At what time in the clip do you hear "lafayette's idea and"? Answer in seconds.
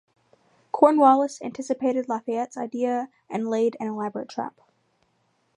2.09-3.47